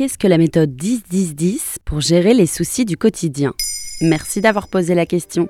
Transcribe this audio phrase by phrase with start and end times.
[0.00, 3.52] Qu'est-ce que la méthode 10-10-10 pour gérer les soucis du quotidien?
[4.00, 5.46] Merci d'avoir posé la question.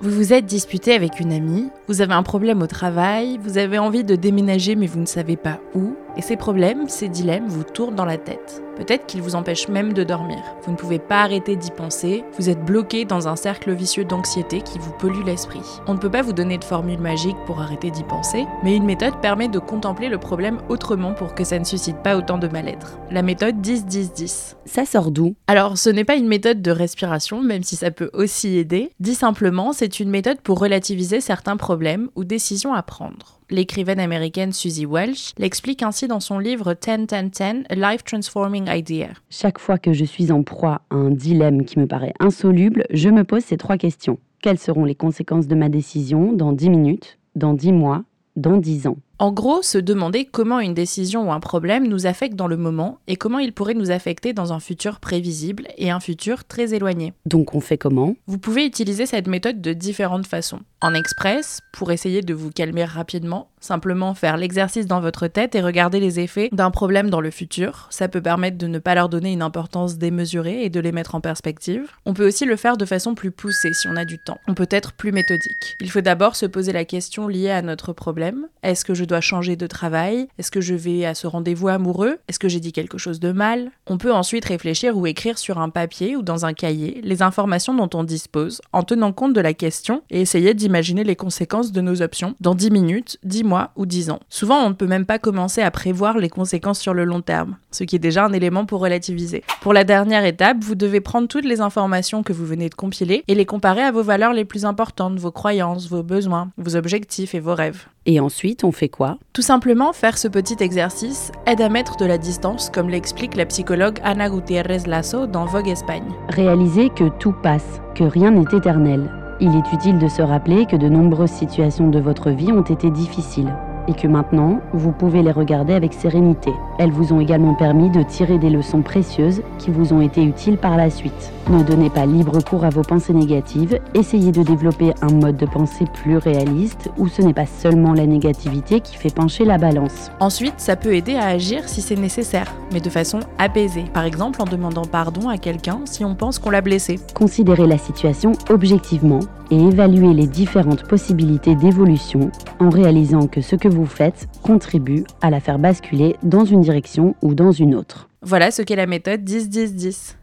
[0.00, 3.76] Vous vous êtes disputé avec une amie, vous avez un problème au travail, vous avez
[3.76, 7.64] envie de déménager mais vous ne savez pas où, et ces problèmes, ces dilemmes vous
[7.64, 8.62] tournent dans la tête.
[8.76, 10.38] Peut-être qu'ils vous empêchent même de dormir.
[10.62, 14.60] Vous ne pouvez pas arrêter d'y penser, vous êtes bloqué dans un cercle vicieux d'anxiété
[14.60, 15.62] qui vous pollue l'esprit.
[15.88, 18.84] On ne peut pas vous donner de formule magique pour arrêter d'y penser, mais une
[18.84, 22.46] méthode permet de contempler le problème autrement pour que ça ne suscite pas autant de
[22.46, 22.98] mal-être.
[23.10, 24.54] La méthode 10-10-10.
[24.64, 25.34] Ça sort d'où?
[25.48, 28.92] Alors, ce n'est pas une méthode de respiration, même si ça peut aussi aider.
[29.00, 33.37] Dit simplement, c'est une méthode pour relativiser certains problèmes ou décisions à prendre.
[33.50, 39.08] L'écrivaine américaine Susie Welch l'explique ainsi dans son livre 10-10-10, A Life Transforming Idea.
[39.30, 43.08] Chaque fois que je suis en proie à un dilemme qui me paraît insoluble, je
[43.08, 44.18] me pose ces trois questions.
[44.42, 48.04] Quelles seront les conséquences de ma décision dans 10 minutes, dans 10 mois,
[48.36, 48.98] dans 10 ans?
[49.20, 52.98] En gros, se demander comment une décision ou un problème nous affecte dans le moment
[53.08, 57.14] et comment il pourrait nous affecter dans un futur prévisible et un futur très éloigné.
[57.26, 58.14] Donc on fait comment?
[58.28, 60.60] Vous pouvez utiliser cette méthode de différentes façons.
[60.80, 65.60] En express, pour essayer de vous calmer rapidement, simplement faire l'exercice dans votre tête et
[65.60, 67.88] regarder les effets d'un problème dans le futur.
[67.90, 71.16] Ça peut permettre de ne pas leur donner une importance démesurée et de les mettre
[71.16, 71.90] en perspective.
[72.06, 74.38] On peut aussi le faire de façon plus poussée si on a du temps.
[74.46, 75.76] On peut être plus méthodique.
[75.80, 78.46] Il faut d'abord se poser la question liée à notre problème.
[78.62, 80.28] Est-ce que je dois changer de travail?
[80.38, 82.18] Est-ce que je vais à ce rendez-vous amoureux?
[82.28, 83.72] Est-ce que j'ai dit quelque chose de mal?
[83.88, 87.74] On peut ensuite réfléchir ou écrire sur un papier ou dans un cahier les informations
[87.74, 91.80] dont on dispose en tenant compte de la question et essayer d'imaginer les conséquences de
[91.80, 94.20] nos options dans 10 minutes, 10 mois ou 10 ans.
[94.28, 97.56] Souvent, on ne peut même pas commencer à prévoir les conséquences sur le long terme,
[97.70, 99.42] ce qui est déjà un élément pour relativiser.
[99.62, 103.24] Pour la dernière étape, vous devez prendre toutes les informations que vous venez de compiler
[103.26, 107.34] et les comparer à vos valeurs les plus importantes, vos croyances, vos besoins, vos objectifs
[107.34, 107.86] et vos rêves.
[108.10, 109.18] Et ensuite, on fait quoi?
[109.34, 113.44] Tout simplement, faire ce petit exercice aide à mettre de la distance, comme l'explique la
[113.44, 116.10] psychologue Ana Gutiérrez Lasso dans Vogue Espagne.
[116.30, 119.10] Réaliser que tout passe, que rien n'est éternel.
[119.40, 122.90] Il est utile de se rappeler que de nombreuses situations de votre vie ont été
[122.90, 123.52] difficiles
[123.88, 126.52] et que maintenant, vous pouvez les regarder avec sérénité.
[126.78, 130.58] Elles vous ont également permis de tirer des leçons précieuses qui vous ont été utiles
[130.58, 131.32] par la suite.
[131.50, 135.46] Ne donnez pas libre cours à vos pensées négatives, essayez de développer un mode de
[135.46, 140.10] pensée plus réaliste où ce n'est pas seulement la négativité qui fait pencher la balance.
[140.20, 143.84] Ensuite, ça peut aider à agir si c'est nécessaire, mais de façon apaisée.
[143.94, 147.00] Par exemple en demandant pardon à quelqu'un si on pense qu'on l'a blessé.
[147.14, 149.20] Considérez la situation objectivement
[149.50, 152.30] et évaluez les différentes possibilités d'évolution
[152.60, 157.14] en réalisant que ce que vous faites contribue à la faire basculer dans une direction
[157.22, 158.08] ou dans une autre.
[158.22, 160.14] Voilà ce qu'est la méthode 10-10-10.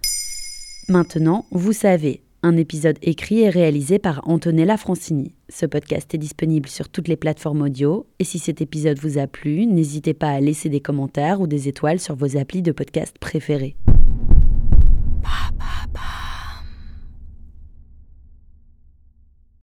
[0.90, 5.34] Maintenant, vous savez, un épisode écrit et réalisé par Antonella Francini.
[5.50, 9.26] Ce podcast est disponible sur toutes les plateformes audio et si cet épisode vous a
[9.26, 13.18] plu, n'hésitez pas à laisser des commentaires ou des étoiles sur vos applis de podcast
[13.20, 13.76] préférés.